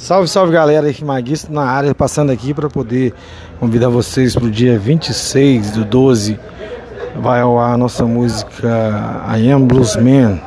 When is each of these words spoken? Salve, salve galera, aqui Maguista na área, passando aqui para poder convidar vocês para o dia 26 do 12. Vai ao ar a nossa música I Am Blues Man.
Salve, 0.00 0.28
salve 0.28 0.50
galera, 0.50 0.88
aqui 0.88 1.04
Maguista 1.04 1.52
na 1.52 1.62
área, 1.62 1.94
passando 1.94 2.32
aqui 2.32 2.54
para 2.54 2.70
poder 2.70 3.12
convidar 3.60 3.90
vocês 3.90 4.34
para 4.34 4.44
o 4.44 4.50
dia 4.50 4.78
26 4.78 5.72
do 5.72 5.84
12. 5.84 6.40
Vai 7.16 7.42
ao 7.42 7.60
ar 7.60 7.74
a 7.74 7.76
nossa 7.76 8.06
música 8.06 8.66
I 9.36 9.50
Am 9.50 9.66
Blues 9.66 9.96
Man. 9.96 10.40